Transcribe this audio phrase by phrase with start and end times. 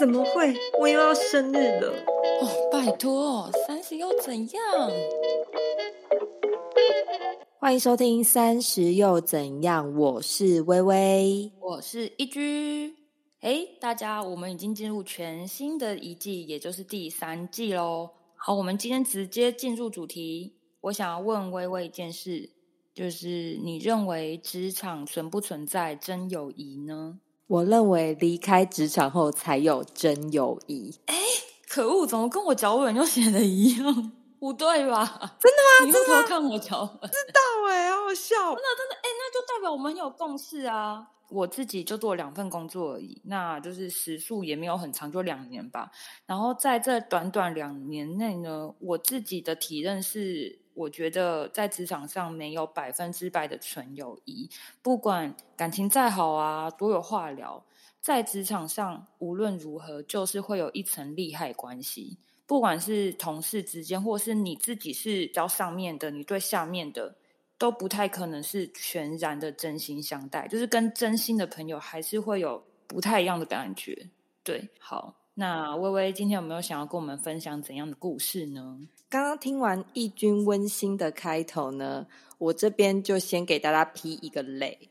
[0.00, 0.54] 怎么会？
[0.80, 1.92] 我又要生日了！
[2.40, 4.90] 哦，拜托，三十又怎样？
[7.58, 12.96] 欢迎收听《三十又怎样》，我是微微，我是一居。
[13.40, 18.08] 哎，大家，我们已经进入全新的一季，也就是第三季喽。
[18.36, 20.54] 好，我们今天直接进入主题。
[20.80, 22.48] 我想要问微微一件事，
[22.94, 27.20] 就是你认为职场存不存在真友谊呢？
[27.50, 30.94] 我认为离开职场后才有真友谊。
[31.06, 31.16] 哎，
[31.68, 34.12] 可恶，怎么跟我脚本又写的一样？
[34.38, 35.36] 不对吧？
[35.40, 35.84] 真的吗？
[35.84, 37.10] 你偷偷看我脚本？
[37.10, 38.36] 知道哎，好笑。
[38.54, 41.04] 真的真的哎，那就代表我们有共识啊。
[41.28, 45.90] 我自己就做两份工作而已，那就是时数也没有很长，就两年吧。
[46.26, 50.59] 然后在这短短两年内呢，我自己的体认是。
[50.74, 54.48] 我觉得在职场上没有百分之百的纯友谊，
[54.82, 57.64] 不管感情再好啊，多有话聊，
[58.00, 62.16] 在职场上无论如何就是会有一层利害关系。
[62.46, 67.14] 不管是同事之间，或是你自己是较上面的，你对下面的
[67.56, 74.08] 都不太可能是全然的真心相待，就是跟真心的朋友还是会有不太一样的感觉。
[74.42, 75.19] 对，好。
[75.34, 78.78] 那微微今天有没有想要跟我们分享怎样的故事呢？
[79.08, 82.06] 刚刚听完义军温馨的开头呢，
[82.38, 84.88] 我这边就先给大家批一个雷：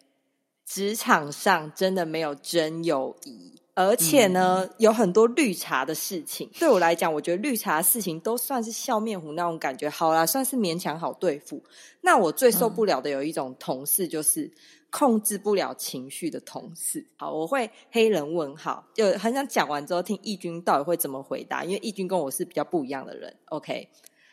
[0.65, 6.49] 职场上真的没有真友谊，而且呢，有很多绿茶的事情。
[6.59, 11.63] 对我来讲，我觉得绿茶的事情都算是笑面虎那种感觉，好啦，算是勉强好对付。
[12.01, 14.51] 那我最受不了的有一种同事就是。
[14.91, 23.31] 控制不了情绪的同事，好，我会黑人问号，就很想讲完之后听义军到底会怎么回答，因为义军跟我是比较不一样的人。
[23.49, 23.87] OK，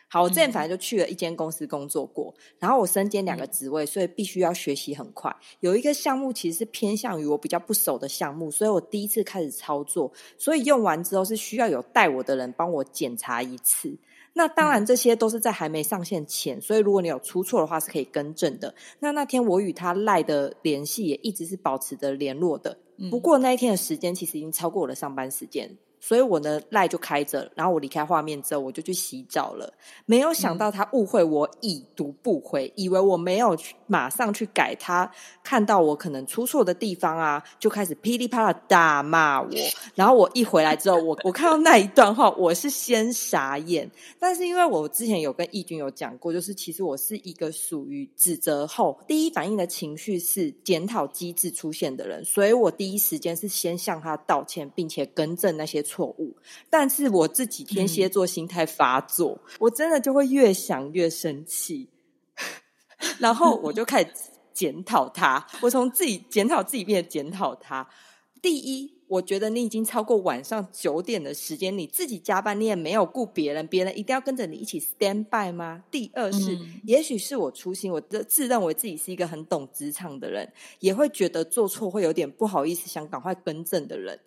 [0.09, 5.35] 好，我之前反正就去了一间公司工作过，然后我身兼两个职位，所以必须要学习很快。
[5.59, 13.97] 有一个项目其实是偏向于我比较不熟的项目，所以我第一次开始操作，所以用完之后是需要有带我的人帮我检查一次。
[14.33, 18.73] 那当然，这些都是在还没上线前，所以如果你有出错的话，是可以更正的。
[18.99, 22.77] 那那天我与他赖的联系也一直是保持着联络的，
[23.09, 25.75] 不过那一天的时间其实已经超过我的上班时间。
[26.07, 29.73] 所以我的赖就开着，然后我离开画面之后，我就去洗澡了。
[30.05, 34.73] 没有想到他误会我已读不回，以为我没有去马上去改。
[34.75, 35.11] 他
[35.43, 39.49] 看到我可能出错的地方啊，就开始噼里啪啦大骂我。
[39.95, 43.89] 然后我一回来之后，我我看到那一段话，我是先傻眼。
[44.17, 55.83] 但是因为我之前有跟义军有讲过，就是其实我是一个属于指责后第一反应的情绪是检讨机制出现的人，所以我第一时间是先向他道歉，并且更正那些。
[55.87, 56.35] 错误，
[56.69, 61.89] 但是我自己天蝎座心态发作，我真的就会越想越生气，
[63.19, 64.11] 然后我就开始
[64.53, 65.47] 检讨他。
[65.61, 67.87] 我从自己检讨自己变检讨他。
[68.39, 75.83] 第一，我觉得你已经超过晚上九点的时间，你自己加班，你也没有顾别人，别人一定要跟着你一起 stand by 吗？
[75.89, 84.19] 第二是，也许是我粗心，我自自认为自己是一个很懂职场的人，也会觉得做错会有点不好意思，想赶快更正的人。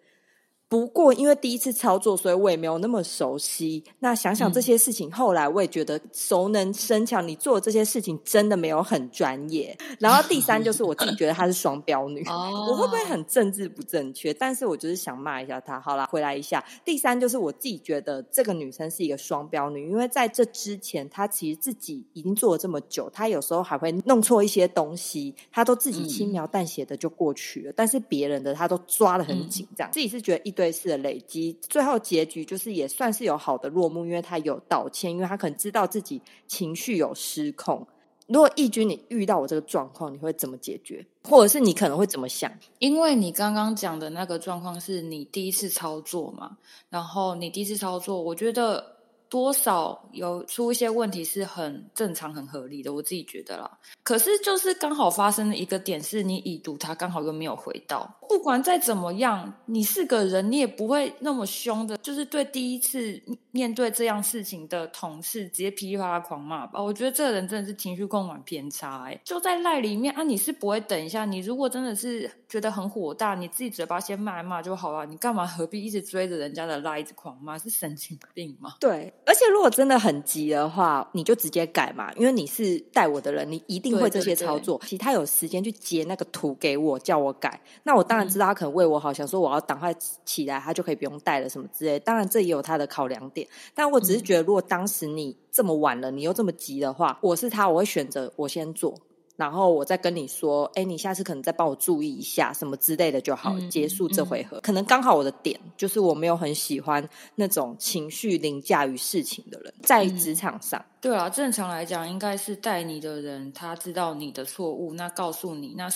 [0.70, 3.82] 不过，因为第一次操作，所以我也没有那么熟悉。
[3.98, 7.20] 那想想这些事情，后来我也觉得熟能生巧。
[7.20, 9.76] 你做的这些事情真的没有很专业。
[9.98, 14.32] 然后第三就是我自己觉得她是双标女， 我会不会很政治不正确？
[14.32, 15.80] 但是我就是想骂一下她。
[15.80, 16.64] 好了，回来一下。
[16.84, 27.72] 第三就是我自己觉得这个女生是一个双标女，因为在这之前，她其实自己已经做了这么久，她有时候还会弄错一些东西，她都自己轻描淡写的就过去了。
[27.74, 30.54] 但是别人的她都抓的很紧，这样自己是觉得一。
[30.60, 37.86] 对视的累积，最后结局就是也算是有好的落幕，因为他有道歉，因为他可能知道自己情绪有失控。
[38.26, 41.06] 如果义军你遇到我这个状况，你会怎么解决？
[41.24, 42.52] 或者是你可能会怎么想？
[42.78, 46.58] 因为你刚刚讲的那个状况是你第一次操作嘛，
[46.90, 48.99] 然后你第一次操作，我觉得。
[49.30, 53.78] 多少有出一些问题是很正常、很合理的，我自己觉得啦。
[54.02, 58.18] 可是就是刚好发生的一个点是，你已读他刚好又没有回到。
[58.28, 63.20] 不管再怎么样，你是个人，你也不会那么凶的，就是对第一次
[63.52, 66.82] 面对这样事情的同事直接噼里啪啦狂骂吧。
[66.82, 69.20] 我觉得这个人真的是情绪控管偏差哎。
[69.24, 71.24] 就在赖里面啊，你是不会等一下。
[71.24, 75.06] 你如果真的是觉得很火大，你自己嘴巴先骂一骂就好了。
[75.06, 77.56] 你干嘛何必一直追着人家的赖一直狂骂？
[77.56, 78.74] 是神经病吗？
[78.80, 79.12] 对。
[79.30, 84.80] 而且如果真的很急的话，你就直接改嘛，因为你是带我的人，你一定会这些操作。
[84.84, 89.94] 其他有时间去截那个图给我，叫我改，那我当然知道他可能为我好，想说我要赶快
[90.24, 91.96] 起来，他就可以不用带了什么之类。
[92.00, 98.92] 当然这也有他的考量点，但我只是觉得，如果当时你这么晚了，你又这么急的话，我是他，我会选择我先做。
[99.40, 104.60] 然后我再跟你说，哎，你下次可能再帮我注意一下什么之类的就好，结束这回合。
[104.60, 110.84] 可能刚好我的点就是我没有很喜欢那种情绪凌驾于事情的人，在职场上。
[111.00, 115.88] 对啊，正常来讲，应该是带你的人他知道你的错误，那告诉你，那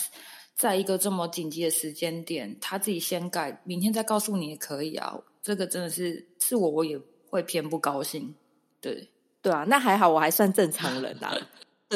[0.54, 5.20] 在一个这么紧急的时间点，他自己先改，明天再告诉你也可以啊。
[5.42, 6.98] 这个真的是是我，我也
[7.28, 8.34] 会偏不高兴。
[8.80, 9.10] 对
[9.42, 11.36] 对啊，那还好，我还算正常人啊。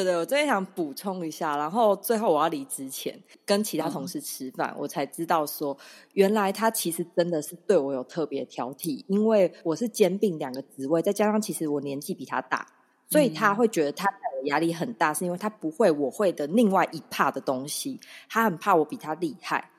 [0.03, 5.77] 对对，我这边想补充一下，然后最后我要离职前跟其他同事吃饭，我才知道说，
[6.13, 12.65] 原来他其实真的是对我有特别挑剔，因为我是兼并两个职位，再加上其实我年纪比他大，
[13.09, 14.07] 所以他会觉得他
[14.41, 17.99] 我压力很大，是因为他不会我会的另外一怕的东西，
[18.29, 19.71] 他很怕我比他厉害。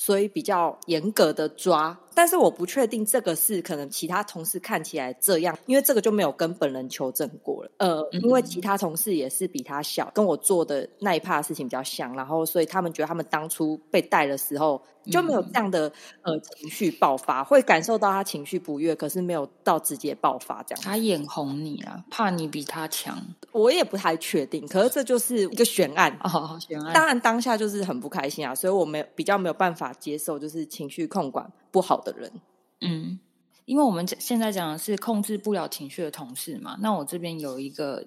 [0.00, 7.70] 所以比较严格的抓，但是我不确定这个是可能其他同事看起来这样，因为这个就没有跟本人求证过了。
[7.76, 14.82] 呃，因为其他同事也是比他小，跟我做的那一趴事情比较像，然后所以他们觉得他们当初被带的时候。
[15.10, 20.84] 就没有这样的呃情绪爆发，会感受到他情绪不悦，可是没有到直接爆发这样。
[20.84, 23.16] 他眼红你啊，怕你比他强，
[23.52, 24.68] 我也不太确定。
[24.68, 26.92] 可是这就是一个悬案哦，悬案。
[26.92, 32.32] 当然当下就是很不开心啊，所以我没比较没有办法接受，就是情绪控管不好的人。
[32.80, 33.18] 嗯，
[33.64, 38.06] 因为我们现在讲的是控制不了情绪的同事嘛，那我这边有一个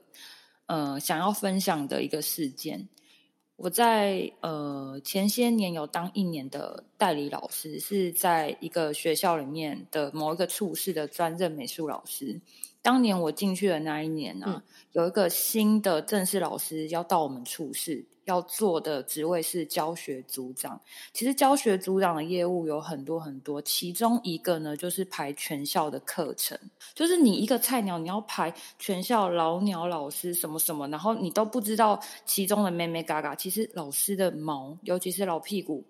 [0.66, 2.88] 呃想要分享的一个事件。
[3.58, 12.42] 我在呃前些年有当一年的代理老师，是在一个学校里面的某一个处室的专任美术老师。
[12.82, 18.04] 当年我进去的那一年呢，有一个新的正式老师要到我们处室。
[18.26, 20.80] 要做的职位是教学组长。
[21.14, 26.58] 其实教学组长的业务有很多很多，其中一个呢就是排全校的课程。
[26.94, 33.36] 就是你一个菜鸟，你要排全校老鸟老师什么什么，然后你都不知道其中的咩咩嘎嘎。
[33.36, 35.84] 其实老师的毛，尤其是老屁股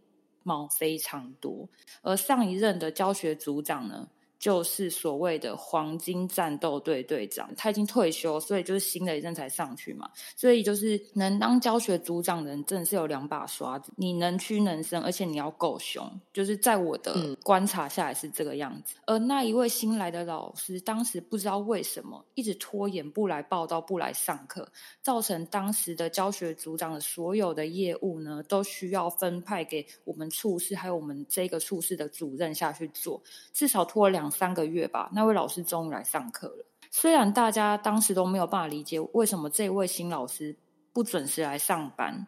[0.44, 1.68] 毛非常多。
[2.02, 4.08] 而上一任的教学组长呢？
[4.42, 10.10] 就是所谓的黄金战斗队队长，他已经退休，所以就是新的一任才上去嘛。
[10.36, 16.04] 所以就是能当教学组长的人，真的是有两把刷子，你能屈能伸，而且你要够凶。
[16.34, 18.96] 就是在我的观察下来是这个样子。
[19.06, 24.68] 而那一位新来的老师，当时不知道为什么一直拖延不来报道、不来上课，
[25.04, 33.22] 造成当时的教学组长的所有的业务呢，都需要分派给我们处室还有我们这个处室的主任下去做，
[33.54, 34.31] 至少拖了两。
[34.32, 36.66] 三个月吧，那位老师终于来上课了。
[36.90, 40.58] 虽然大家当时都没有办法理解为什么这位新老师
[40.92, 42.28] 不准时来上班，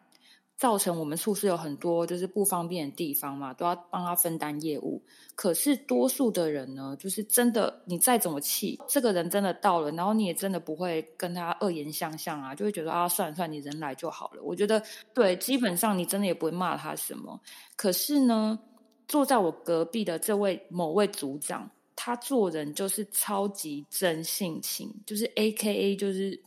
[0.55, 5.03] 造成我们处室有很多就是不方便的地方嘛，都要帮他分担业务。
[5.35, 14.41] 可是多数的人呢，就是真的，你再怎么气，这个人真的到了，然后你也真的不会跟他恶言相向啊，就会觉得啊，算了算，你人来就好了。
[14.41, 14.81] 我觉得
[15.13, 17.37] 对，基本上你真的也不会骂他什么。
[17.75, 18.57] 可是呢，
[19.09, 21.69] 坐在我隔壁的这位某位组长。
[22.05, 26.37] 他做人就是超级真性情，就是 A K A 就是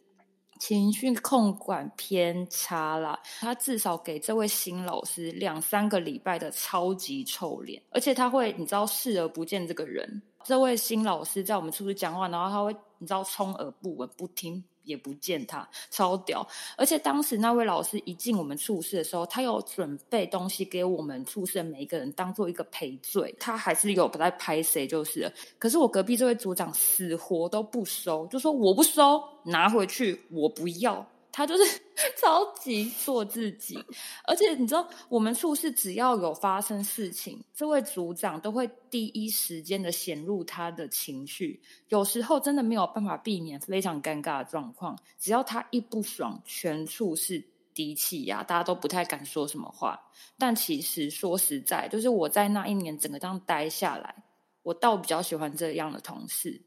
[0.60, 3.18] 情绪控管偏差啦。
[3.40, 10.20] 他至少给这位新老师两三个礼拜的超级臭脸，而且他会你知道视而不见这个人。
[10.44, 14.62] 这位新老师在我们处处讲话，然后他会你知道充耳不闻不听。
[14.86, 16.46] 也不见他，超屌！
[16.78, 25.30] 而且当时那位老师一进我们处室的时候，他有准备东西给我们宿舍每一个人当做一个赔罪，他还是有不在拍谁就是。
[25.58, 31.06] 可是我隔壁这位组长死活都不收，就说我不收，拿回去我不要。
[31.36, 31.80] 他就是
[32.16, 33.78] 超级做自己，
[34.24, 41.60] 而且你知道，我们处室只要有发生事情，这位组长都会第一时间的显露他的情绪。
[41.88, 50.00] 有时候真的没有办法避免非常尴尬的状况，只要他一不爽，全处是低气压，大家都不太敢说什么话。
[50.38, 54.24] 但其实说实在，就是我在那一年整个这样待下来，
[54.62, 56.62] 我倒比较喜欢这样的同事，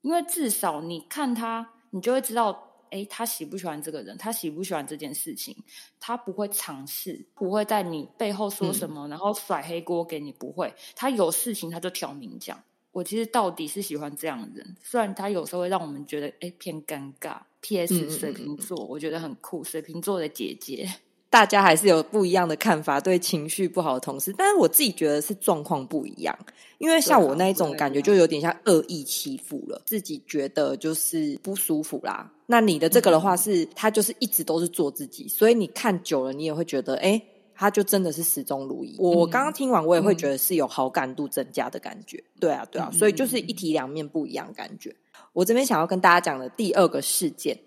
[0.00, 2.70] 因为至少你看他，你就会知道。
[2.94, 4.16] 哎，他喜不喜欢这个人？
[4.16, 5.56] 他喜不喜欢这件事情？
[5.98, 10.30] 他不会尝试，不会在你背后说什么，然后甩黑锅给你。
[10.30, 12.62] 不会，他有事情他就挑明讲。
[12.92, 17.40] 我其实到底是喜欢这样的人，虽然他有时候会让我们觉得哎偏尴尬。
[17.66, 18.10] P.S.
[18.10, 19.64] 水瓶座，我觉得很酷。
[19.64, 20.86] 水瓶座的姐姐。
[21.34, 26.38] 大家还是有不一样的看法，对情绪不好的同事，但是我自己觉得是状况不一样，
[26.78, 32.30] 因为像我那一种感觉，就有点像恶意欺负了，自己觉得就是不舒服啦。
[32.46, 37.20] 那你的这个的话，是他就是一直都是做自己，所以你看久了，你也会觉得，哎，
[37.52, 38.94] 他就真的是始终如一。
[39.00, 42.22] 我刚刚听完，我也会觉得是有好感度增加的感觉。
[42.38, 44.94] 对啊，对啊，所以就是一体两面不一样感觉。
[45.32, 47.58] 我这边想要跟大家讲的第二个事件。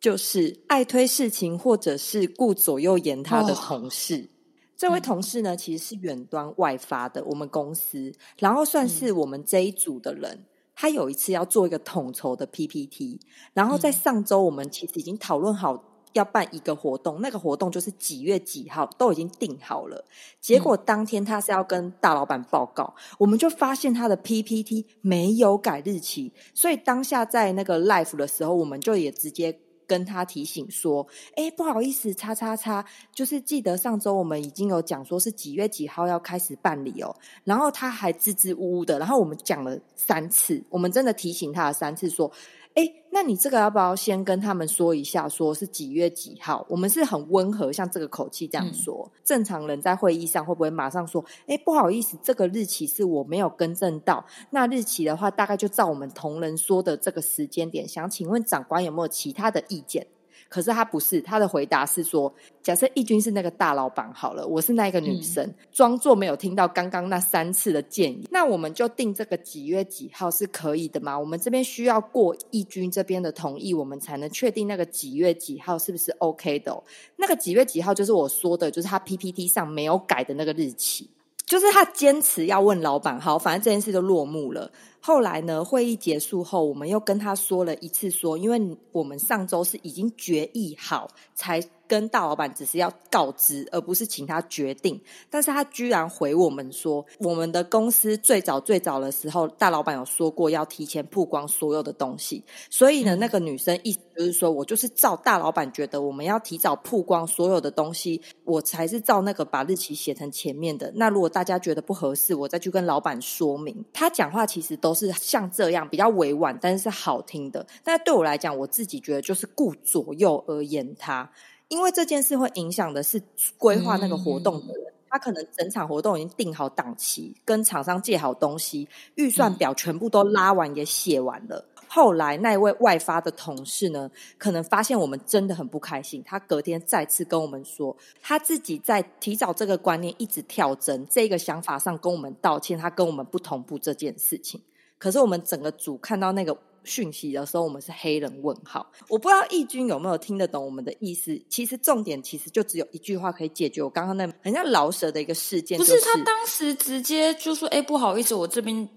[0.00, 4.30] 就是爱推事情或者是顾左右言他的哦同事。
[4.76, 10.44] 这位同事呢，其实是远端外发的，我们公司，然后算是我们这一组的人。
[10.76, 13.18] 他有一次要做一个统筹的 PPT，
[13.52, 20.04] 然后在上周我们其实已经讨论好要办一个活动，那个活动就是几月几号都已经定好了。
[20.40, 29.58] 结果当天他是要跟大老板报告，我们就发现他的 PPT 没有改日期，所以当下在那个 live 的时候，我们就也直接。
[29.88, 31.04] 跟他提醒说
[31.34, 42.30] ：“哎，不好意思，叉叉叉，就是记得上周我们已经有讲说是几月几号要开始办理哦。”然后他还支支吾吾的，然后我们讲了三次，我们真的提醒他了三次，说
[42.78, 49.10] ：“哎，那你这个要不要先跟他们说一下，说是几月几号？”我们是很温和，像这个口气这样说。
[49.12, 54.24] 嗯、正常人在会议上会不会马上说：“哎，不好意思，这个日期是我没有更正到。
[54.50, 57.88] 那日期的话，大概就照我们同仁说的这个时间点。
[57.88, 60.06] 想请问长官有没有其他的意见？”
[60.48, 71.18] 可是他不是，他的回答是说：假设义军是那个大老板好了，我是那个女生，装、嗯、作没有听到刚刚那三次的建议，那我们就定这个几月几号是可以的吗？
[71.18, 76.82] 我们这边需要过义军这边的同意，我们才能确定那个几月几号是不是 OK 的、哦。
[77.16, 81.10] 那个几月几号就是我说的，就是他 PPT 上没有改的那个日期。
[81.44, 84.70] 就是他坚持要问老板，好，反正这件事就落幕了。
[85.00, 91.60] 后来呢，会议结束后，我们又跟他说了一次说，因为我们上周是已经决议好才。
[91.88, 95.00] 跟大老板只是要告知，而不是请他决定。
[95.30, 102.44] 但是他居然回我们说，我们的公司最早最早的时候，大老板有说过要提前曝光所有的东西。
[102.68, 110.92] 所以呢，那个女生意思就是说我就是照大老板觉得我们要提早曝光所有的东西，我才是照那个把日期写成前面的。
[110.94, 113.82] 那如果大家觉得不合适，我再去跟老板说明。
[113.94, 117.66] 他讲话其实都是像这样比较委婉，但是是好听的。
[117.82, 121.30] 但对我来讲，我自己觉得就是顾左右而言他。
[121.68, 123.22] 因为这件事会影响的是
[123.58, 131.66] 规划那个活动的人，嗯、他可能整场活动已经定好档期，跟厂商借好东西，预算表全部都拉完也写完了。
[131.76, 144.62] 嗯、后来那位外发的同事呢，可能发现我们真的很不开心，他隔天再次跟我们说，他自己在提早这个观念一直跳针，这个想法上跟我们道歉，他跟我们不同步这件事情。
[144.98, 146.56] 可是我们整个组看到那个。
[146.84, 148.90] 讯息的时候，我们是黑人问号。
[149.10, 151.38] 我不知道义军有没有听得懂我们的意思。
[151.46, 155.92] 其实重点其实就只有一句话可以解决我刚刚那很像老舍的一个事件、就是。
[155.92, 158.88] 不是他当时直接就说：“哎，不好意思，我这边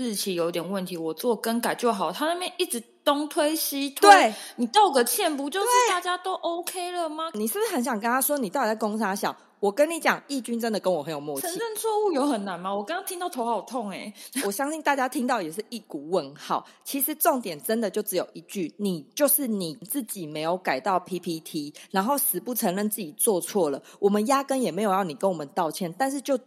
[0.00, 7.30] 日期有点问题，我做更改就好。”他那边一直东推西推，对你道个歉，不就是大家都 OK 了吗？
[7.34, 9.36] 你是不是很想跟他说，你到底在攻啥小？
[9.60, 11.46] 我跟你讲，义军真的跟我很有默契。
[11.46, 12.74] 承认错误有很难吗？
[12.74, 14.40] 我刚刚听到头好痛哎、欸！
[14.46, 16.64] 我相信大家听到也是一股问号。
[16.82, 23.82] 其实重点真的就只有一句：你就是你自己没有改到 PPT，然后死不承认自己做错了。
[23.98, 26.38] 我们压根也没有要你跟我们道歉，但是就。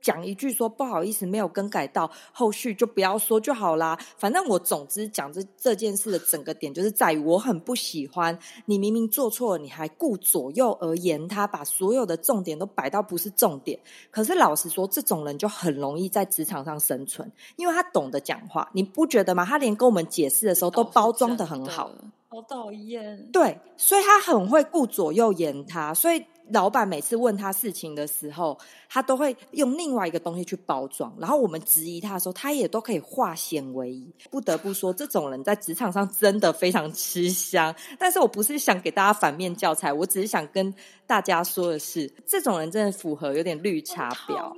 [0.00, 3.98] 讲一句说不好意思，没有更改到，后续就不要说就好啦。
[4.16, 13.78] 反正我总之讲这这件事的整个点，就是在于我很不喜欢你明明做错了，你还顾左右而言他，把所有的重点都摆到不是重点。
[14.10, 19.44] 可是老实说，这种人就很容易在职场上生存，因为他懂得讲话，你不觉得吗？
[19.44, 21.90] 他连跟我们解释的时候都包装的很好，
[22.28, 23.28] 好讨厌。
[23.30, 26.24] 对，所以他很会顾左右言他，所以。
[26.52, 34.12] 老板每次问他事情的时候，他都会用另外一个东西去包装，然后我们质疑他的时候，他也都可以化险为夷。
[34.30, 37.74] 不得不说，这种人在职场上真的非常吃香。
[37.98, 40.74] 但是我不是想给大家反面教材，我只是想跟
[41.06, 44.52] 大家说的是，这种人真的符合有点绿茶婊。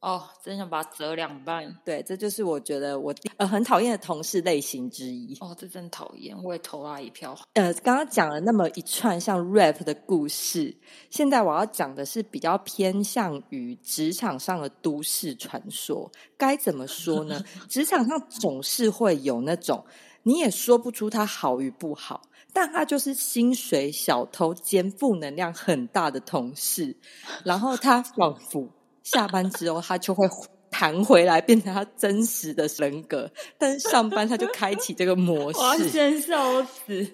[0.00, 1.76] 哦，真想把它折两半。
[1.84, 5.36] 对，这就是我觉得我呃很讨厌的同事类型之一。
[5.40, 7.36] 哦，这真讨厌，我也投他一票。
[7.54, 10.76] 呃，刚刚讲了那么一串像 rap 的故事，
[11.10, 16.08] 现在我要讲的是 be 较偏向于职场上的都市传说。
[16.36, 17.42] 该怎么说呢？
[17.68, 19.84] 职场上总是会有那种
[20.22, 26.96] 你也说不出他好与不好，但他就是薪水小偷兼负能量很大的同事，
[27.44, 28.68] 然后他仿佛。
[29.10, 30.28] 下班之后，他就会
[30.70, 33.30] 弹回来，变成他真实的人格。
[33.56, 35.58] 但是上班，他就开启这个模式。
[35.60, 37.10] 我先笑死！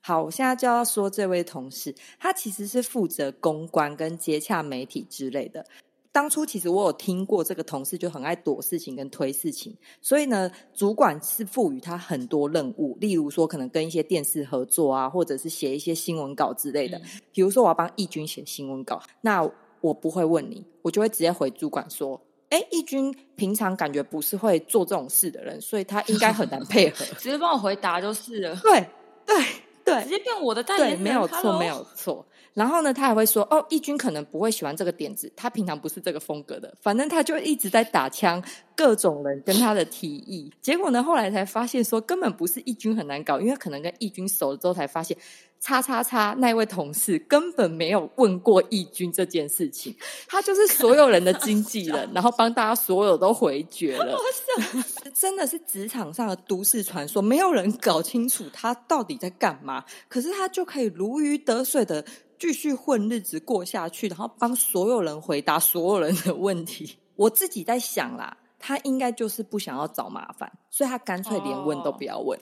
[0.00, 5.64] 好，我现在就要说这位同事，他其实是负责公关跟接洽媒体之类的。
[6.10, 17.00] 当初其实我有听过这个同事就很爱躲事情跟推事情，所以呢，主管是赋予他很多任务，例如说可能跟一些电视合作啊，或者是写一些新闻稿之类的。
[17.32, 19.48] 比如说我要帮义军写新闻稿，那
[19.80, 22.20] 我不会问你，我就会直接回主管说
[22.50, 27.04] ：“哎，义军平常感觉不是会做这种事的人，所以他应该很难配合。
[27.18, 28.56] ”直接帮我回答就是了。
[28.62, 28.86] 对
[29.26, 29.36] 对
[29.84, 32.26] 对，直接变我的代对，言人，没有错，没有错。
[32.54, 38.42] 然后呢，他还会说：“哦，义军可能不会喜欢这个点子，他平常不是这个风格的。”反正他就一直在打枪
[38.74, 40.52] 各种人跟他的提议。
[40.60, 45.16] 结果呢，后来才发现说，根本不是义军很难搞，因为可能跟义军熟了之后，才发现
[45.60, 49.94] 叉叉叉那位同事根本没有问过义军这件事情，
[50.26, 54.16] 他就是所有人的经纪人， 然后帮大家所有都回绝了。
[55.14, 62.04] 真的是职场上的都市传说，没有人搞清楚他到底在干嘛，可是他就可以如鱼得水的
[62.38, 66.96] 继续混日子过下去，然后帮所有人回答所有人的问题。
[67.16, 72.38] 我自己在想啦，他应该就是不想要找麻烦，所以他干脆连问都不要问。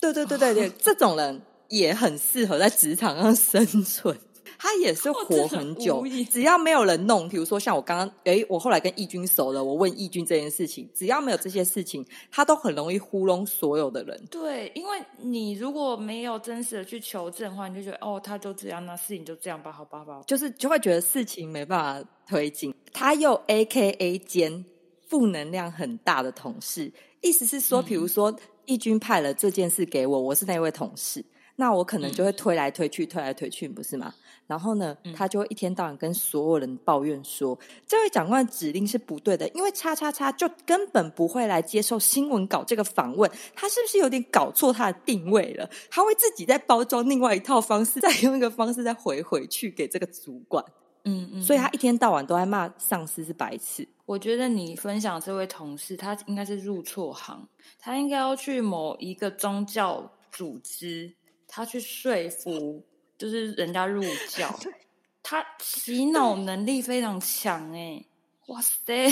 [0.00, 4.18] 对对对对对， 这种人也很适合在职场上生存。
[4.62, 14.24] 他也是活很久只要没有人弄，比如说像我刚刚，诶，我后来跟义军熟了，我问义军这件事情，只要没有这些事情，他都很容易糊弄所有的人。
[14.30, 20.22] 对，因为你如果没有真实的去求证的话，你就觉得哦，他就这样，那事情就这样吧，好吧，好吧。
[20.28, 22.72] 就是就会觉得事情没办法推进。
[22.92, 24.64] 他又 A K A 兼
[25.08, 28.32] 负能量很大的同事，意思是说，比如说
[28.66, 31.24] 义军派了这件事给我，我是那位同事，
[31.56, 34.14] 那我可能就会推来推去，推来推去，不是吗？
[34.46, 45.68] 然后呢，他就会一天到晚跟所有人抱怨说，这位长官的指令是不对的，因为叉叉叉就根本不会来接受新闻稿这个访问，他是不是有点搞错他的定位了？
[45.90, 50.64] 他会自己在包装另外一套方式， 再用一个方式再回回去给这个主管。
[51.04, 53.88] 嗯嗯，所以他一天到晚都在骂上司是白痴。
[54.06, 57.48] 我觉得你分享这位同事，他应该是入错行，
[57.80, 61.12] 他应该要去某一个宗教组织，
[61.48, 62.84] 他去说服，
[63.22, 64.52] 就是人家入教。
[65.22, 68.04] 他洗脑能力非常强哎，
[68.48, 69.08] 哇塞，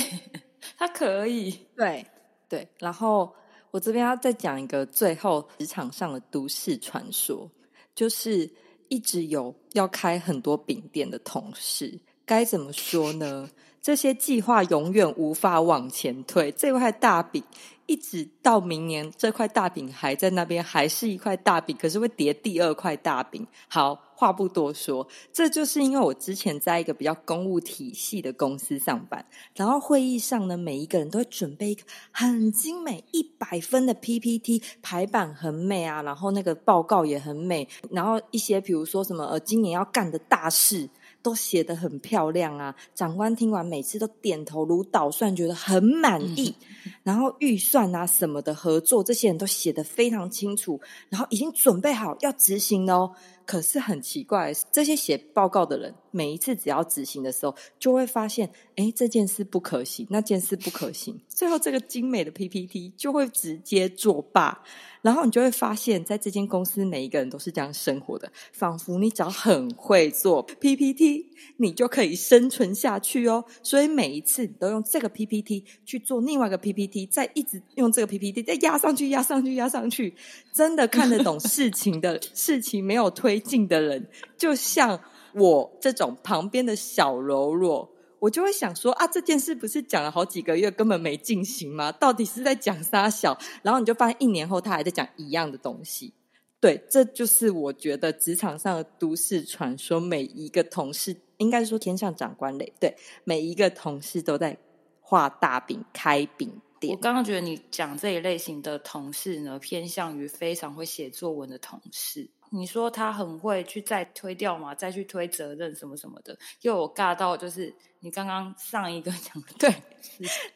[0.77, 1.53] 他可以。
[1.77, 2.05] 对
[2.49, 3.33] 对，然后
[3.71, 7.49] 我这边要再讲一个最后职场上的都市传说，
[7.95, 8.53] 就是
[8.89, 13.49] 一直有要开很多饼店的同事，该怎么说呢？
[13.83, 17.43] 这些计划永远无法往前推，这块大饼
[17.87, 23.47] 一直到明年，这块大饼还在那边，还是一块大饼，可是会叠第二块大饼。
[23.69, 29.25] 好，话不多说，这就是因为我之前在一个比较公务体系的公司上班，
[29.57, 40.91] 然后会议上呢，每一个人都会准备一个很精美一百分的 PPT，排版很美啊，然后那个报告也很美，然后一些比如说什么呃，今年要干的大事。
[41.23, 42.75] 都写得很漂亮啊！
[42.95, 46.55] 长官听完每次都点头如捣蒜，觉得很满意。
[47.03, 53.15] 然后预算啊什么的合作，这些人都写得非常清楚，然后已经准备好要执行了哦。
[53.51, 64.63] 可是很奇怪，这些写报告的人，每一次只要执行的时候，就会发现，哎，这件事不可行，那件事不可行， 最后这个精美的 PPT 就会直接作罢。
[65.03, 71.25] 然后你就会发现，在这间公司，每一个人都是这样生活的，仿佛你只要很会做 PPT，
[71.57, 73.47] 你就可以生存下去哦。
[73.63, 80.15] 所以每一次你都用这个 PPT 去做另外一个 PPT，再一直用这个 PPT 再压上去、压上去、压上去，
[80.53, 85.01] 真的看得懂事情的 事情没有推进的人，就像
[85.35, 87.91] 我这种旁边的小柔弱。
[88.21, 91.91] 我就会想说啊，这件事不是讲了好几个月根本没进行吗？
[91.91, 93.39] 到底是在讲啥小？
[93.63, 96.13] 然后你就发现一年后他还在讲一样的东西。
[96.61, 99.99] 对，这就是我觉得职场上的都市传说。
[99.99, 104.55] 每一个同事，应该说天上长官类，对，每一个同事都在
[105.01, 106.95] 画大饼、开饼店。
[106.95, 112.29] 我刚刚觉得你讲这一类型的同事呢，偏向于非常会写作文的同事。
[112.51, 119.75] 你说他很会去再推掉嘛，再去推责任什么什么的，又有尬到就是你刚刚上一个讲的， 对，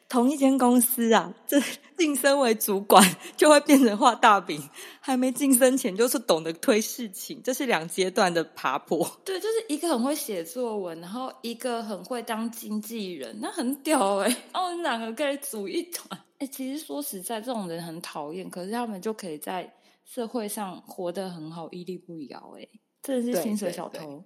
[0.09, 1.61] 同一间公司啊，这
[1.97, 3.03] 晋升为主管
[3.37, 4.61] 就会变成画大饼，
[5.01, 9.09] 还没晋升前就是懂得推事情，这是两阶段的爬坡。
[9.25, 16.21] 对，就是一个很会写作文，然后一个很会当经纪人，那很屌哎、欸，然后我们两个可以组一团。
[16.39, 19.73] 哎、其实说实在，这种人很讨厌，可是他们就可以在
[20.05, 22.63] 社会上活得很好，屹立不摇、欸。
[22.63, 22.69] 哎，
[23.03, 24.23] 真的是对薪水小偷。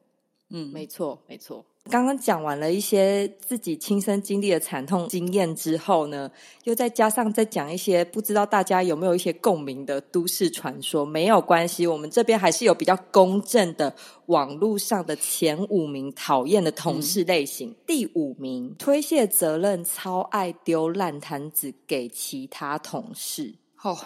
[0.51, 1.65] 嗯，没错，没错。
[1.91, 6.31] 刚刚讲完了一些自己亲身经历的惨痛经验之后呢，
[6.65, 13.95] 又再加上再讲一些不知道大家有没有一些共鸣的都市传说，没有关系，我们这边还是有比较公正的
[14.27, 17.75] 网络上的前五名讨厌的同事类型。
[17.87, 23.55] 第五名，推卸责任，超爱丢烂摊子给其他同事。
[23.83, 23.97] 哦，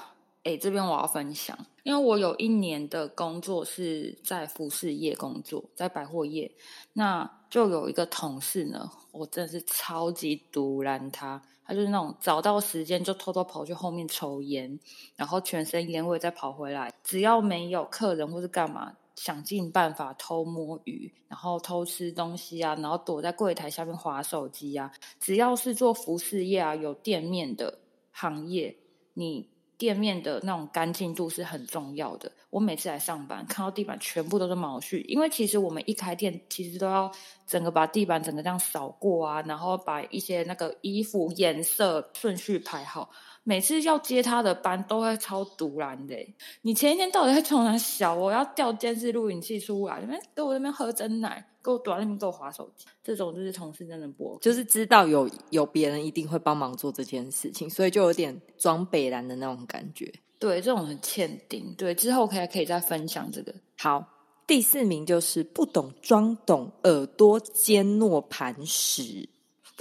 [0.44, 6.50] 哎，这边我要分享，因为我有一年的工作是在服饰业工作，在百货业。
[6.94, 14.76] 那就有一个同事呢，我真的是超级毒烂他，他就是那种找到时间就偷偷跑去后面抽烟，
[15.14, 27.78] 然后全身烟味再跑回来，只要没有客人或是干嘛，想尽办法偷摸鱼，然后偷吃东西啊，然后躲在柜台下面划手机啊，只要是做服饰业啊，有店面的
[28.10, 28.76] 行业，
[29.14, 29.51] 你。
[29.82, 32.30] 店面的那种干净度是很重要的。
[32.50, 37.10] 我每次来上班，看到地板全部都是毛絮，因为其实我们一开店，其实都要
[37.48, 43.10] 整个把地板整个这样扫过啊，然后把一些那个衣服颜色顺序排好。
[43.42, 46.14] 每次要接他的班，都会超毒然的。
[46.60, 48.14] 你前一天到底在从哪小？
[48.14, 52.86] 我要调监视录影器出来，那边给我那边喝真奶，给我躲在那边给我划手机。
[53.02, 60.12] 这种就是同事真的不，就是知道有有别人一定会帮忙做这件事情，所以就有点装北蓝的那种感觉。
[60.38, 61.74] 对，这种很欠顶。
[61.78, 63.54] 对，之后可以可以再分享这个。
[63.78, 64.04] 好，
[64.46, 69.28] 第四名就是不懂装懂，耳朵尖诺磐石。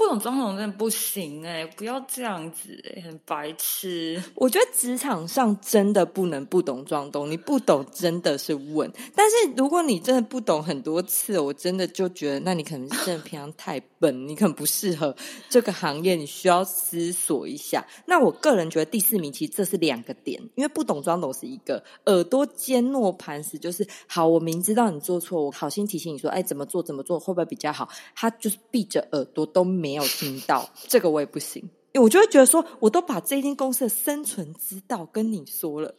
[0.01, 4.21] 不懂装懂真的不行哎，不要这样子，很白痴。
[4.33, 8.91] 我觉得职场上真的不能不懂装懂，你不懂真的是问。
[9.15, 15.15] 但是如果你真的不懂很多次，我真的就觉得，那你可能是真的平常太笨，你可能不适合
[15.47, 17.85] 这个行业，你需要思索一下。
[18.07, 24.27] 那我个人觉得第四名其实这是两个点，因为不懂装懂是一个，耳朵尖糯磐石就是好。
[24.27, 27.87] 我明知道你做错，我好心提醒你说，哎，怎么做怎么做会不会比较好？
[28.15, 29.90] 他就是闭着耳朵都没。
[29.91, 31.61] 没有听到这个，我也不行，
[31.95, 35.93] 我就会觉得说，我都把这间公司的生存之道跟你说了，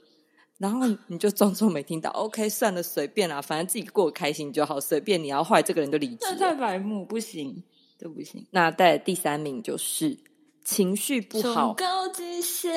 [0.57, 2.09] 然后你就装作没听到。
[2.12, 6.16] OK，算了，随便啦，反正自己过得开心就好，随便你要坏这个人就离职。
[6.22, 7.62] 那太白目，不行，
[7.98, 8.46] 这不行。
[8.50, 10.18] 那在第三名就是
[10.64, 12.72] 情绪不好，高极限，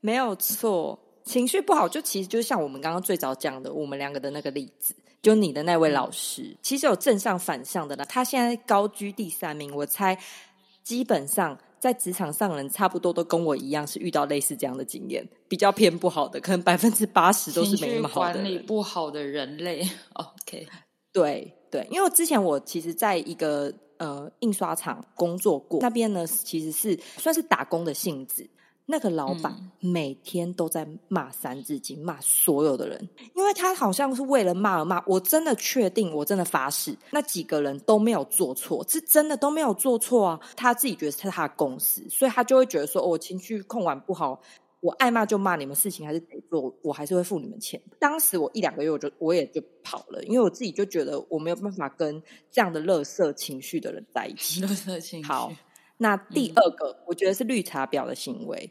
[0.00, 4.94] 没有错，情绪不好就其实就像我们刚刚最早讲的，我们两个的那个例子。
[5.24, 8.04] 就你的那位老师，其实有正向反向的啦。
[8.04, 10.16] 他现在高居第三名，我猜
[10.82, 18.34] 基本上在职场上人差不多都跟我一样是遇到类似这样的经验，比较偏不好的，可能百分之八十都是没那么好的。
[18.34, 20.68] 管理不好的人类， OK，
[21.10, 28.46] 对对，因为之前我其实在一个呃印刷厂工作过，那边呢其实是算是打工的性质。
[28.86, 35.02] 那个老板每天都在骂《三字经》，骂所有的人，因为他好像是为了骂而骂。
[35.06, 40.40] 我真的确定，我真的发誓，那几个人都没有做错，是真的都没有做错啊。
[40.54, 44.38] 他自己觉得是他的公司，所以他就会觉得说：“我情绪控管不好，
[44.80, 54.60] 我爱骂就骂，你们事情还是得做，我还是会付你们钱。”当时我一两个月，我就我也就跑了，因为我自己就觉得我没有办法跟这样的乐色情绪的人在一起。
[54.66, 55.50] 乐色情绪好。
[56.04, 58.70] 那第二个，我觉得是绿茶婊的行为，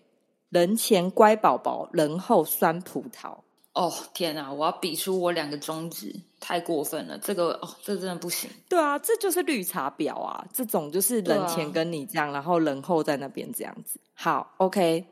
[0.49, 3.37] 人前乖宝宝，人后酸葡萄。
[3.73, 4.53] 哦天啊！
[4.53, 8.47] 我要比出我两个中指，太过分了，这个哦，这真的不行。
[8.69, 10.45] 对啊，这就是绿茶婊啊！
[10.53, 13.99] 这种就是人前跟你这样，然后人后在那边这样子。
[14.13, 15.03] 好，OK。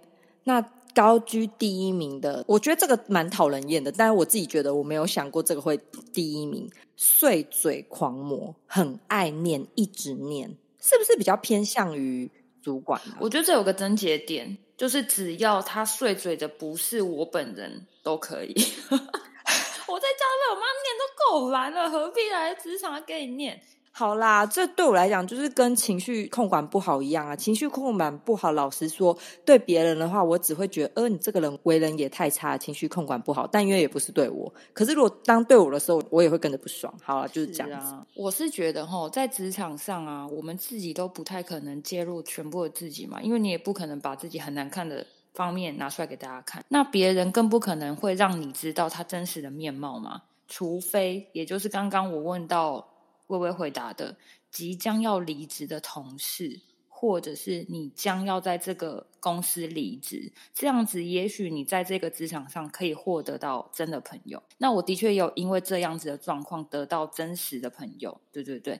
[0.44, 0.62] 那
[0.94, 5.76] 高居第一名的，我觉得这个蛮讨人厌的，但是我自己觉得我没有想过这个会
[6.14, 6.70] 第一名。
[6.96, 10.56] 碎嘴狂魔，很爱念，一直念。
[10.82, 12.30] 是不是比较偏向于
[12.62, 13.00] 主管？
[13.20, 18.54] 我觉得这有个症结点，就是只要他碎嘴的不是我本人都可以。
[19.88, 23.62] 我在家被我妈念都够烦了，何必来职场给你念？
[23.94, 27.36] 好啦，这对我来讲就是跟情绪控管不好一样啊。
[27.36, 33.46] 情绪控管不好，老实说，对别人的话，我只会觉得，呃，你这个人为人也太差，情绪控管不好。
[33.46, 36.92] 但因为也不是对我，可是如果当对我的时候，我也会跟着不爽。
[37.04, 37.94] 好了，就是这样子。
[38.16, 46.64] 我是觉得哈，在职场上啊，我们自己都不太可能介入全部的自己嘛，因为你也不可能把自己很难看的方面拿出来给大家看。
[46.70, 52.88] 那别人更不可能会让你知道他真实的面貌嘛，除非，也就是刚刚我问到。
[53.32, 54.18] 微微回答的，
[54.52, 64.42] 即将要离职的同事，或者是你将要在这个公司离职，这样子，也许你在这个职场上可以获得到真的朋友。
[64.58, 68.80] 那我的确有因为这样子的状况得到真实的朋友，对对对，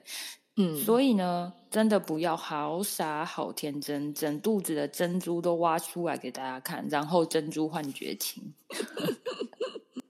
[0.56, 8.52] 嗯，所以呢，真的不要好傻好天真，整肚子的珍珠都挖出来给大家看，然后珍珠换绝情。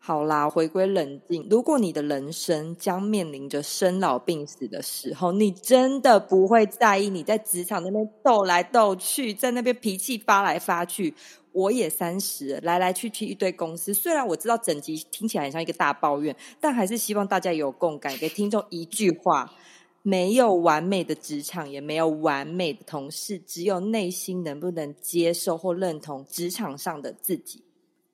[0.05, 1.47] 好啦，回归冷静。
[1.49, 11.15] 如果你的人生将面临着生老病死的时候，你真的不会在意你在职场那边斗来斗去，在那边脾气发来发去。
[11.53, 13.95] 我也三十，来来去去一堆公司。
[13.95, 19.55] 虽然我知道整集听起来很像一个大抱怨，但还是希望大家有共感，给听众一句话：
[20.03, 27.63] 没有完美的职场，也没有完美的同事，只有内心能不能接受或认同职场上的自己。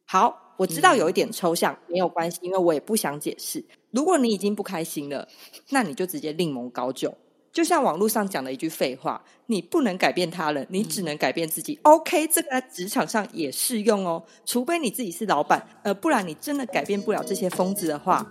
[0.04, 0.47] 好。
[0.58, 3.64] 我知道有一点抽象，没有关系，因为我也不想解释。
[3.92, 5.26] 如果你已经不开心了，
[5.70, 7.14] 那你就直接另谋高就。
[7.50, 14.22] 就像网络上讲的一句废话：“你不能改变他人，你只能改变自己。” OK，这个在职场上也适用哦。
[14.44, 18.24] 除非你自己是老板，呃，不然你真的改变不了这些疯子的话，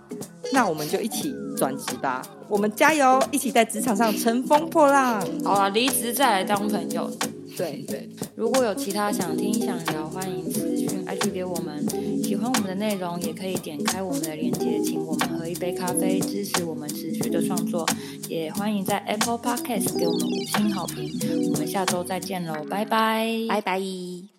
[0.53, 2.21] 那我们就一起转职吧。
[2.47, 5.25] 我们加油，一起在职场上乘风破浪。
[5.43, 7.09] 好啊，离职再来当朋友。
[7.57, 11.83] 对对，如果有其他想听想聊，欢迎私讯 IG 给我们。
[12.23, 17.85] 喜欢我们的内容，也可以点开我们的链接，请我们喝一杯咖啡，支持我们持续的创作。
[18.29, 21.09] 也欢迎在 Apple Podcast 给我们五星好评。
[21.51, 24.36] 我们下周再见喽，拜拜，拜拜。